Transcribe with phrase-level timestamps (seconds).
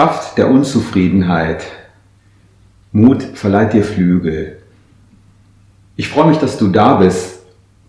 [0.00, 1.62] Kraft der Unzufriedenheit.
[2.90, 4.56] Mut verleiht dir Flügel.
[5.94, 7.40] Ich freue mich, dass du da bist,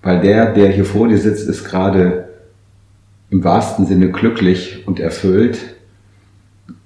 [0.02, 2.28] weil der, der hier vor dir sitzt, ist gerade
[3.30, 5.58] im wahrsten Sinne glücklich und erfüllt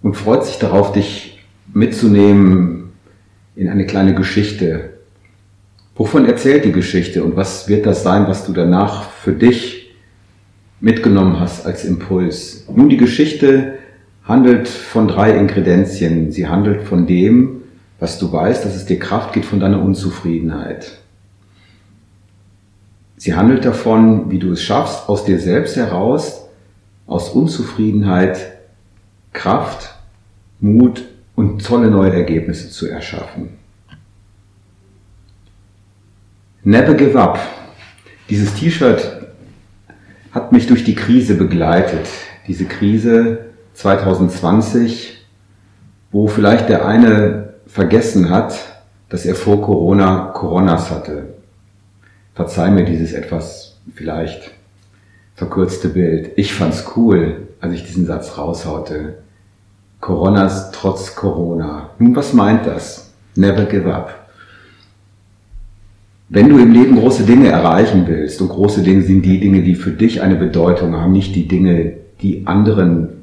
[0.03, 2.91] und freut sich darauf, dich mitzunehmen
[3.55, 4.91] in eine kleine Geschichte.
[5.95, 9.91] Wovon erzählt die Geschichte und was wird das sein, was du danach für dich
[10.81, 12.67] mitgenommen hast als Impuls?
[12.71, 13.79] Nun, die Geschichte
[14.25, 16.31] handelt von drei Ingredienzien.
[16.31, 17.61] Sie handelt von dem,
[17.99, 20.99] was du weißt, dass es dir Kraft gibt von deiner Unzufriedenheit.
[23.17, 26.47] Sie handelt davon, wie du es schaffst, aus dir selbst heraus,
[27.07, 28.53] aus Unzufriedenheit,
[29.31, 29.95] Kraft,
[30.59, 31.03] Mut
[31.35, 33.49] und tolle neue Ergebnisse zu erschaffen.
[36.63, 37.39] Never give up.
[38.29, 39.27] Dieses T-Shirt
[40.31, 42.07] hat mich durch die Krise begleitet.
[42.47, 45.25] Diese Krise 2020,
[46.11, 48.55] wo vielleicht der eine vergessen hat,
[49.09, 51.35] dass er vor Corona Coronas hatte.
[52.33, 54.51] Verzeih mir dieses etwas vielleicht
[55.35, 56.31] verkürzte Bild.
[56.37, 59.19] Ich fand's cool, als ich diesen Satz raushaute.
[59.99, 61.89] Coronas trotz Corona.
[61.99, 63.13] Nun, was meint das?
[63.35, 64.27] Never give up.
[66.29, 69.75] Wenn du im Leben große Dinge erreichen willst, und große Dinge sind die Dinge, die
[69.75, 73.14] für dich eine Bedeutung haben, nicht die Dinge, die anderen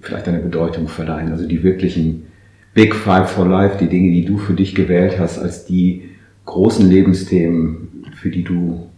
[0.00, 2.26] vielleicht eine Bedeutung verleihen, also die wirklichen
[2.74, 6.10] Big Five for Life, die Dinge, die du für dich gewählt hast, als die
[6.44, 8.88] großen Lebensthemen, für die du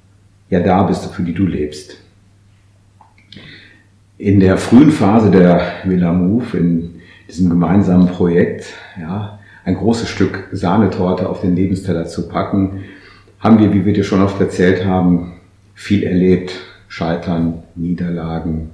[0.50, 1.98] ja da bist für die du lebst.
[4.16, 10.48] In der frühen Phase der Villa Move, in diesem gemeinsamen Projekt, ja, ein großes Stück
[10.50, 12.84] Sahnetorte auf den Lebensteller zu packen,
[13.38, 15.34] haben wir, wie wir dir schon oft erzählt haben,
[15.74, 16.52] viel erlebt.
[16.90, 18.70] Scheitern, Niederlagen,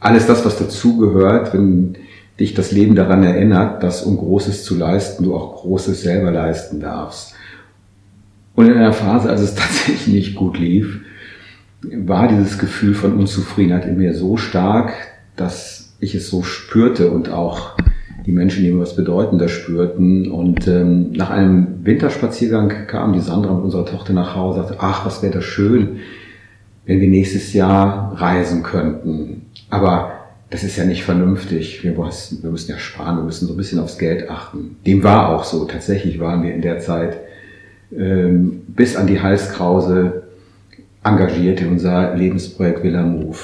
[0.00, 1.96] alles das, was dazugehört, wenn
[2.38, 6.80] dich das Leben daran erinnert, dass um Großes zu leisten, du auch Großes selber leisten
[6.80, 7.34] darfst.
[8.54, 11.00] Und in einer Phase, als es tatsächlich nicht gut lief,
[11.82, 14.92] war dieses Gefühl von Unzufriedenheit in mir so stark,
[15.36, 17.76] dass ich es so spürte und auch
[18.26, 20.30] die Menschen, die mir was bedeutender spürten.
[20.30, 24.82] Und ähm, nach einem Winterspaziergang kam die Sandra mit unserer Tochter nach Hause und sagte,
[24.82, 26.00] ach, was wäre das schön,
[26.86, 29.46] wenn wir nächstes Jahr reisen könnten.
[29.70, 30.12] Aber
[30.50, 31.82] das ist ja nicht vernünftig.
[31.84, 34.76] Wir müssen, wir müssen ja sparen, wir müssen so ein bisschen aufs Geld achten.
[34.84, 35.64] Dem war auch so.
[35.64, 37.18] Tatsächlich waren wir in der Zeit
[37.96, 40.24] ähm, bis an die Halskrause
[41.04, 43.38] engagiert in unser Lebensprojekt Villa Move.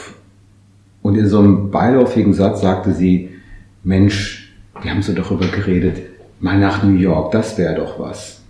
[1.03, 3.31] Und in so einem beiläufigen Satz sagte sie,
[3.84, 5.98] Mensch, wir haben so darüber geredet,
[6.41, 8.43] mal nach New York, das wäre doch was.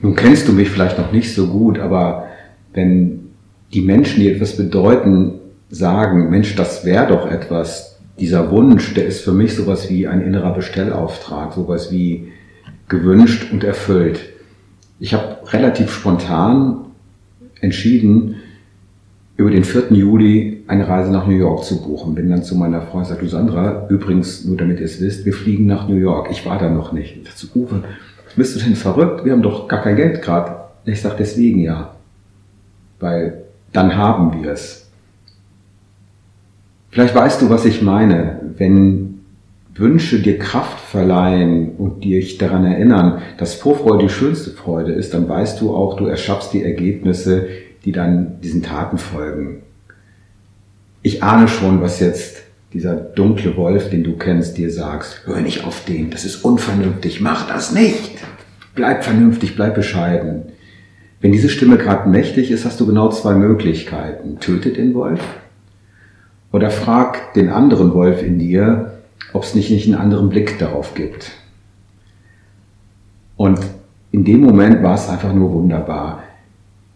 [0.00, 2.28] Nun kennst du mich vielleicht noch nicht so gut, aber
[2.72, 3.30] wenn
[3.72, 5.34] die Menschen, die etwas bedeuten,
[5.70, 10.22] sagen, Mensch, das wäre doch etwas, dieser Wunsch, der ist für mich sowas wie ein
[10.22, 12.32] innerer Bestellauftrag, sowas wie
[12.88, 14.20] gewünscht und erfüllt.
[14.98, 16.86] Ich habe relativ spontan
[17.60, 18.36] entschieden,
[19.36, 19.92] über den 4.
[19.92, 22.14] Juli eine Reise nach New York zu buchen.
[22.14, 25.26] Bin dann zu meiner Frau und sagte, du Sandra, übrigens, nur damit ihr es wisst,
[25.26, 26.28] wir fliegen nach New York.
[26.30, 27.18] Ich war da noch nicht.
[27.18, 27.82] Ich dachte, Uwe,
[28.34, 29.24] bist du denn verrückt?
[29.24, 30.56] Wir haben doch gar kein Geld gerade.
[30.86, 31.94] Ich sage deswegen ja.
[32.98, 34.85] Weil dann haben wir es.
[36.96, 39.20] Vielleicht weißt du, was ich meine, wenn
[39.74, 45.28] Wünsche dir Kraft verleihen und dich daran erinnern, dass Vorfreude die schönste Freude ist, dann
[45.28, 47.48] weißt du auch, du erschaffst die Ergebnisse,
[47.84, 49.60] die dann diesen Taten folgen.
[51.02, 55.20] Ich ahne schon, was jetzt dieser dunkle Wolf, den du kennst, dir sagst.
[55.26, 58.12] Hör nicht auf den, das ist unvernünftig, mach das nicht.
[58.74, 60.44] Bleib vernünftig, bleib bescheiden.
[61.20, 64.40] Wenn diese Stimme gerade mächtig ist, hast du genau zwei Möglichkeiten.
[64.40, 65.20] Töte den Wolf
[66.56, 68.92] oder frag den anderen Wolf in dir,
[69.34, 71.32] ob es nicht, nicht einen anderen Blick darauf gibt.
[73.36, 73.60] Und
[74.10, 76.22] in dem Moment war es einfach nur wunderbar.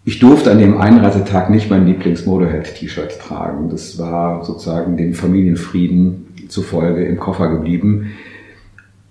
[0.07, 3.69] Ich durfte an dem Einreisetag nicht mein Lieblings-Motorhead-T-Shirt tragen.
[3.69, 8.13] Das war sozusagen dem Familienfrieden zufolge im Koffer geblieben.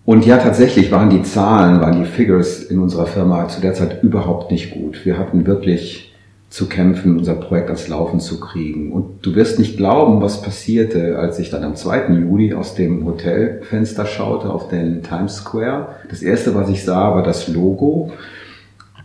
[0.04, 4.02] Und ja, tatsächlich waren die Zahlen, waren die Figures in unserer Firma zu der Zeit
[4.02, 5.06] überhaupt nicht gut.
[5.06, 6.09] Wir hatten wirklich
[6.50, 8.92] zu kämpfen, unser Projekt ans Laufen zu kriegen.
[8.92, 12.08] Und du wirst nicht glauben, was passierte, als ich dann am 2.
[12.10, 15.90] Juli aus dem Hotelfenster schaute auf den Times Square.
[16.10, 18.12] Das erste, was ich sah, war das Logo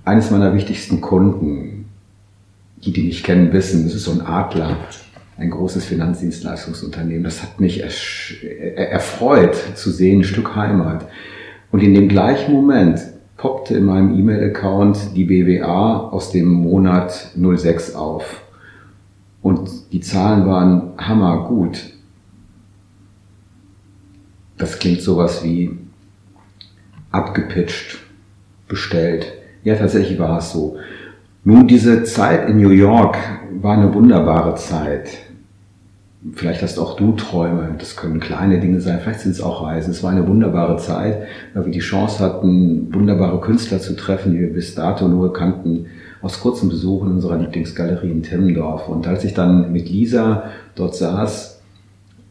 [0.06, 1.84] eines meiner wichtigsten Kunden.
[2.78, 4.76] Die, die mich kennen, wissen, das ist so ein Adler,
[5.36, 7.24] ein großes Finanzdienstleistungsunternehmen.
[7.24, 7.82] Das hat mich
[8.76, 11.06] erfreut zu sehen, ein Stück Heimat.
[11.72, 13.00] Und in dem gleichen Moment
[13.36, 18.42] poppte in meinem E-Mail-Account die BWA aus dem Monat 06 auf.
[19.42, 21.92] Und die Zahlen waren hammergut.
[24.56, 25.76] Das klingt sowas wie
[27.10, 27.98] abgepitcht,
[28.68, 29.32] bestellt.
[29.64, 30.76] Ja, tatsächlich war es so.
[31.44, 33.18] Nun, diese Zeit in New York
[33.60, 35.23] war eine wunderbare Zeit.
[36.32, 39.90] Vielleicht hast auch du Träume, das können kleine Dinge sein, vielleicht sind es auch Reisen.
[39.90, 44.40] Es war eine wunderbare Zeit, weil wir die Chance hatten, wunderbare Künstler zu treffen, die
[44.40, 45.86] wir bis dato nur kannten,
[46.22, 48.88] aus kurzen Besuchen unserer Lieblingsgalerie in Timmendorf.
[48.88, 50.44] Und als ich dann mit Lisa
[50.74, 51.60] dort saß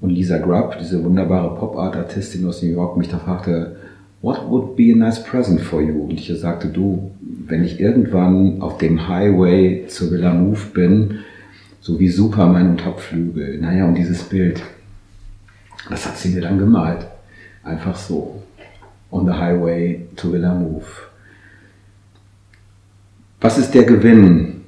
[0.02, 3.76] und Lisa Grubb, diese wunderbare Pop-Art-Artistin aus New York, mich da fragte,
[4.24, 6.06] what would be a nice present for you?
[6.06, 7.12] Und ich sagte, du,
[7.46, 11.20] wenn ich irgendwann auf dem Highway zur Villa Move bin,
[11.84, 13.60] so wie Superman und Topflügel.
[13.60, 14.62] Naja, und dieses Bild,
[15.90, 17.06] das hat sie mir dann gemalt.
[17.62, 18.42] Einfach so.
[19.12, 20.86] On the highway to Villa Move.
[23.42, 24.62] Was ist der Gewinn,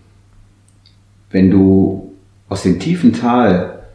[1.32, 2.14] wenn du
[2.50, 3.86] aus dem tiefen Tal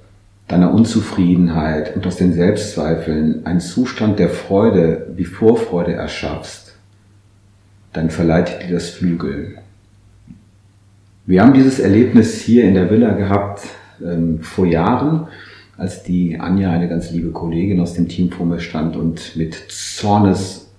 [0.48, 6.74] deiner Unzufriedenheit und aus den Selbstzweifeln einen Zustand der Freude wie Vorfreude erschaffst?
[7.92, 9.58] Dann verleitet dir das Flügel.
[11.26, 13.62] Wir haben dieses Erlebnis hier in der Villa gehabt
[14.02, 15.28] ähm, vor Jahren,
[15.76, 19.54] als die Anja, eine ganz liebe Kollegin aus dem Team vor mir stand und mit
[19.68, 20.70] Zornes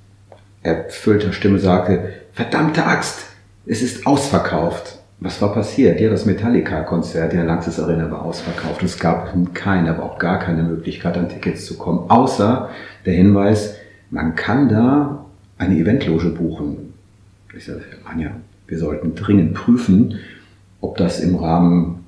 [0.64, 3.26] erfüllter Stimme sagte, verdammte Axt,
[3.66, 5.00] es ist ausverkauft.
[5.20, 6.00] Was war passiert?
[6.00, 8.82] Ja, das Metallica-Konzert in der Lanxess Arena war ausverkauft.
[8.82, 12.70] Es gab keine, aber auch gar keine Möglichkeit, an Tickets zu kommen, außer
[13.06, 13.76] der Hinweis,
[14.10, 15.26] man kann da
[15.60, 16.94] eine Eventloge buchen.
[17.56, 18.32] Ich sagte, Anja,
[18.72, 20.16] wir sollten dringend prüfen,
[20.80, 22.06] ob das im Rahmen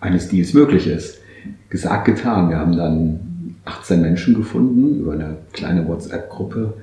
[0.00, 1.20] eines Deals möglich ist.
[1.68, 2.50] Gesagt, getan.
[2.50, 6.74] Wir haben dann 18 Menschen gefunden über eine kleine WhatsApp-Gruppe,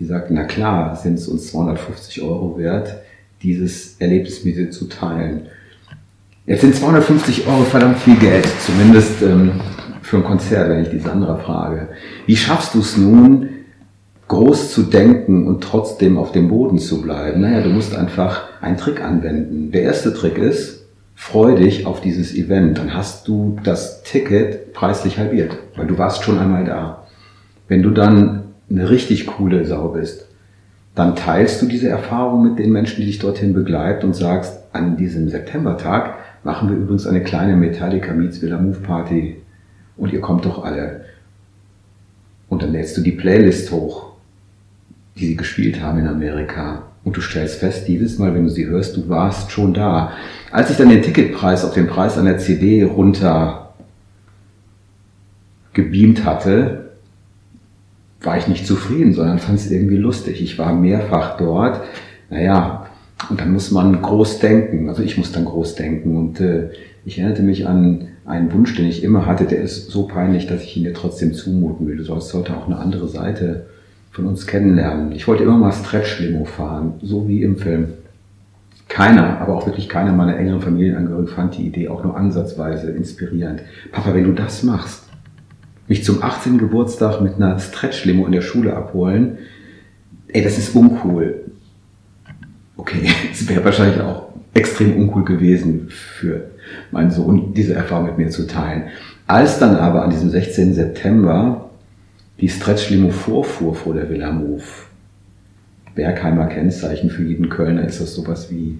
[0.00, 2.94] die sagten, na klar, sind es uns 250 Euro wert,
[3.42, 5.48] dieses Erlebnis mit dir zu teilen.
[6.46, 9.60] Jetzt sind 250 Euro verdammt viel Geld, zumindest ähm,
[10.00, 11.88] für ein Konzert, wenn ich diese andere frage.
[12.24, 13.50] Wie schaffst du es nun,
[14.32, 17.42] groß zu denken und trotzdem auf dem Boden zu bleiben.
[17.42, 19.70] Naja, du musst einfach einen Trick anwenden.
[19.72, 22.78] Der erste Trick ist, freu dich auf dieses Event.
[22.78, 27.06] Dann hast du das Ticket preislich halbiert, weil du warst schon einmal da.
[27.68, 30.26] Wenn du dann eine richtig coole Sau bist,
[30.94, 34.96] dann teilst du diese Erfahrung mit den Menschen, die dich dorthin begleiten und sagst, an
[34.96, 39.36] diesem Septembertag machen wir übrigens eine kleine Metallica Meets Villa Move Party
[39.98, 41.02] und ihr kommt doch alle.
[42.48, 44.11] Und dann lädst du die Playlist hoch
[45.16, 46.84] die sie gespielt haben in Amerika.
[47.04, 50.12] Und du stellst fest, jedes Mal, wenn du sie hörst, du warst schon da.
[50.52, 53.74] Als ich dann den Ticketpreis auf den Preis einer CD runter
[55.72, 56.92] gebeamt hatte,
[58.20, 60.40] war ich nicht zufrieden, sondern fand es irgendwie lustig.
[60.42, 61.80] Ich war mehrfach dort.
[62.30, 62.86] Naja,
[63.28, 64.88] und dann muss man groß denken.
[64.88, 66.16] Also ich muss dann groß denken.
[66.16, 66.70] Und äh,
[67.04, 70.62] ich erinnerte mich an einen Wunsch, den ich immer hatte, der ist so peinlich, dass
[70.62, 71.96] ich ihn dir trotzdem zumuten will.
[71.96, 73.66] Du sollst heute auch eine andere Seite
[74.12, 75.12] von uns kennenlernen.
[75.12, 77.88] Ich wollte immer mal Stretch-Limo fahren, so wie im Film.
[78.88, 83.62] Keiner, aber auch wirklich keiner meiner engeren Familienangehörigen fand die Idee auch nur ansatzweise inspirierend.
[83.90, 85.04] Papa, wenn du das machst,
[85.88, 86.58] mich zum 18.
[86.58, 89.38] Geburtstag mit einer Stretch-Limo in der Schule abholen,
[90.28, 91.46] ey, das ist uncool.
[92.76, 96.50] Okay, es wäre wahrscheinlich auch extrem uncool gewesen für
[96.90, 98.84] meinen Sohn, diese Erfahrung mit mir zu teilen.
[99.26, 100.74] Als dann aber an diesem 16.
[100.74, 101.61] September
[102.40, 104.62] die Stretch-Limo vorfuhr vor der Villa Move.
[105.94, 108.78] Bergheimer Kennzeichen für jeden Kölner ist das sowas wie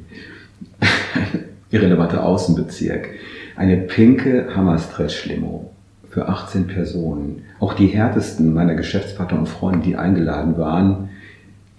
[1.70, 3.08] irrelevanter Außenbezirk.
[3.56, 5.70] Eine pinke Hammer-Stretch-Limo
[6.08, 7.42] für 18 Personen.
[7.60, 11.10] Auch die härtesten meiner Geschäftspartner und Freunde, die eingeladen waren,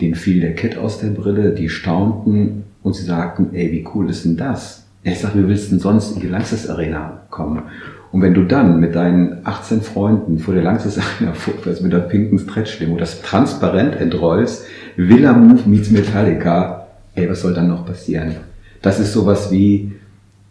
[0.01, 4.10] denen fiel der Kit aus der Brille, die staunten und sie sagten, ey, wie cool
[4.10, 4.83] ist denn das?
[5.03, 7.63] Ich sag, wie willst denn sonst in die Lanxess Arena kommen?
[8.13, 11.33] Und wenn du dann mit deinen 18 Freunden vor der Langstes Arena
[11.81, 17.67] mit der pinken Stretch-Limo das transparent entrollst, Villa Move meets Metallica, ey, was soll dann
[17.67, 18.36] noch passieren?
[18.81, 19.93] Das ist sowas wie,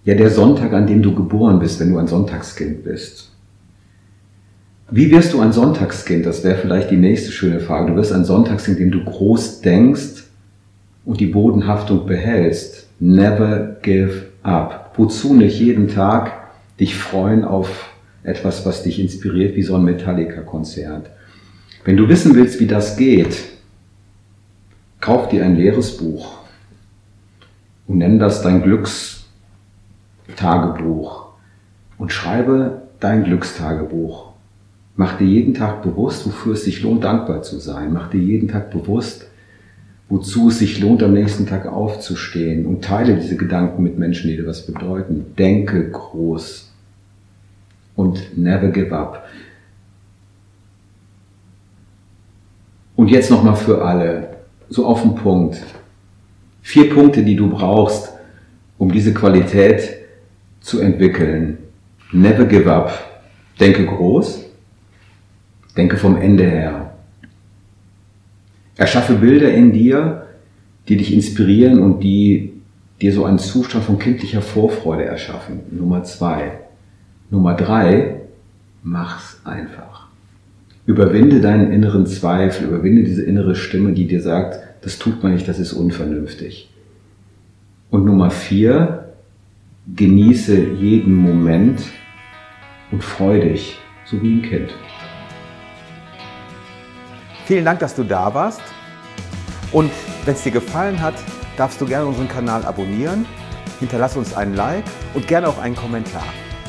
[0.04, 3.30] ja, der Sonntag, an dem du geboren bist, wenn du ein Sonntagskind bist.
[4.90, 6.26] Wie wirst du ein Sonntagskind?
[6.26, 7.92] Das wäre vielleicht die nächste schöne Frage.
[7.92, 10.24] Du wirst ein Sonntagskind, in dem du groß denkst
[11.06, 12.88] und die Bodenhaftung behältst.
[12.98, 14.92] Never give up.
[14.96, 16.32] Wozu nicht jeden Tag
[16.78, 17.90] dich freuen auf
[18.22, 21.10] etwas, was dich inspiriert, wie so ein Metallica-Konzert.
[21.84, 23.42] Wenn du wissen willst, wie das geht,
[25.00, 26.38] kauf dir ein leeres Buch
[27.86, 31.32] und nenn das dein Glückstagebuch
[31.98, 34.32] und schreibe dein Glückstagebuch.
[34.94, 37.92] Mach dir jeden Tag bewusst, wofür es sich lohnt, dankbar zu sein.
[37.92, 39.26] Mach dir jeden Tag bewusst,
[40.12, 44.36] wozu es sich lohnt, am nächsten Tag aufzustehen und teile diese Gedanken mit Menschen, die
[44.36, 45.24] dir was bedeuten.
[45.38, 46.70] Denke groß
[47.96, 49.26] und never give up.
[52.94, 54.36] Und jetzt nochmal für alle,
[54.68, 55.62] so auf den Punkt.
[56.60, 58.12] Vier Punkte, die du brauchst,
[58.76, 59.96] um diese Qualität
[60.60, 61.56] zu entwickeln.
[62.12, 62.92] Never give up.
[63.58, 64.44] Denke groß.
[65.74, 66.81] Denke vom Ende her.
[68.76, 70.26] Erschaffe Bilder in dir,
[70.88, 72.52] die dich inspirieren und die
[73.00, 75.60] dir so einen Zustand von kindlicher Vorfreude erschaffen.
[75.70, 76.60] Nummer zwei.
[77.30, 78.20] Nummer drei,
[78.82, 80.08] mach's einfach.
[80.86, 85.46] Überwinde deinen inneren Zweifel, überwinde diese innere Stimme, die dir sagt, das tut man nicht,
[85.46, 86.68] das ist unvernünftig.
[87.90, 89.12] Und Nummer vier,
[89.94, 91.82] genieße jeden Moment
[92.90, 94.74] und freu dich, so wie ein Kind.
[97.46, 98.60] Vielen Dank, dass du da warst.
[99.72, 99.90] Und
[100.24, 101.14] wenn es dir gefallen hat,
[101.56, 103.26] darfst du gerne unseren Kanal abonnieren,
[103.80, 104.84] hinterlass uns einen Like
[105.14, 106.24] und gerne auch einen Kommentar.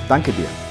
[0.08, 0.63] Danke dir.